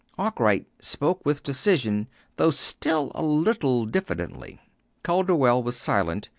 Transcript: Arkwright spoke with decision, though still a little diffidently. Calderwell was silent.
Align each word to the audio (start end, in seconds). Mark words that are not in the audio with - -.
Arkwright 0.17 0.65
spoke 0.79 1.23
with 1.27 1.43
decision, 1.43 2.07
though 2.37 2.49
still 2.49 3.11
a 3.13 3.21
little 3.21 3.85
diffidently. 3.85 4.59
Calderwell 5.03 5.61
was 5.61 5.77
silent. 5.77 6.27